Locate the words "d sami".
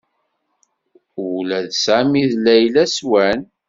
1.67-2.23